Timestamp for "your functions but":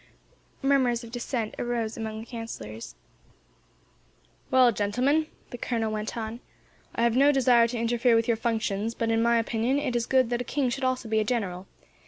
8.27-9.11